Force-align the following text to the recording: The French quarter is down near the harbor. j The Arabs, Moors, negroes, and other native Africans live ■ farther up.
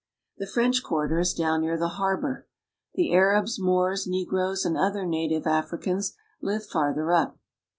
The 0.39 0.47
French 0.47 0.81
quarter 0.81 1.19
is 1.19 1.31
down 1.31 1.61
near 1.61 1.77
the 1.77 1.89
harbor. 1.89 2.47
j 2.95 3.03
The 3.03 3.13
Arabs, 3.13 3.59
Moors, 3.59 4.07
negroes, 4.07 4.65
and 4.65 4.75
other 4.75 5.05
native 5.05 5.45
Africans 5.45 6.15
live 6.41 6.63
■ 6.63 6.65
farther 6.67 7.11
up. 7.11 7.37